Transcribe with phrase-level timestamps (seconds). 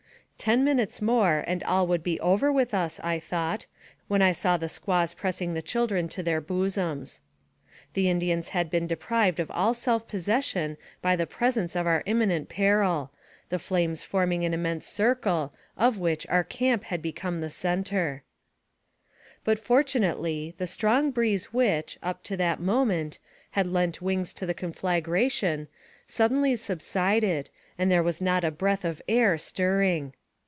[0.41, 3.67] Ten minutes more, and all would be over with us, I thought,
[4.07, 7.21] when I saw the squaws pressing the children to their bosoms.
[7.93, 12.49] The Indians had been deprived of all self possession by the presence of our imminent
[12.49, 13.11] peril
[13.49, 18.23] the flames forming an immense circle, of which our camp had become the center.
[19.43, 23.19] But, fortunately, the strong breeze which, up to that AMONG THE SIOUX INDIANS.
[23.51, 25.67] 161 moment, had lent wings to the conflagration,
[26.07, 30.15] suddenly subsided, and there was not a breath of air stirring.